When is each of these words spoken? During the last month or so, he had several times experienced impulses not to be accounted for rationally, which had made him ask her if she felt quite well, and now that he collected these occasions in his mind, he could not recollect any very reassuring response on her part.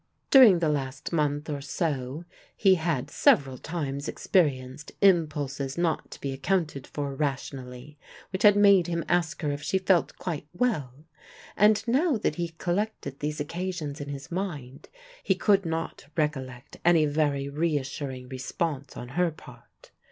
During 0.31 0.57
the 0.57 0.67
last 0.69 1.13
month 1.13 1.47
or 1.47 1.61
so, 1.61 2.25
he 2.57 2.73
had 2.73 3.11
several 3.11 3.59
times 3.59 4.07
experienced 4.07 4.91
impulses 4.99 5.77
not 5.77 6.09
to 6.09 6.19
be 6.19 6.33
accounted 6.33 6.87
for 6.87 7.13
rationally, 7.13 7.99
which 8.31 8.41
had 8.41 8.55
made 8.55 8.87
him 8.87 9.05
ask 9.07 9.43
her 9.43 9.51
if 9.51 9.61
she 9.61 9.77
felt 9.77 10.17
quite 10.17 10.47
well, 10.53 11.05
and 11.55 11.87
now 11.87 12.17
that 12.17 12.33
he 12.33 12.49
collected 12.57 13.19
these 13.19 13.39
occasions 13.39 14.01
in 14.01 14.09
his 14.09 14.31
mind, 14.31 14.89
he 15.21 15.35
could 15.35 15.67
not 15.67 16.07
recollect 16.17 16.77
any 16.83 17.05
very 17.05 17.47
reassuring 17.47 18.27
response 18.27 18.97
on 18.97 19.09
her 19.09 19.29
part. 19.29 19.91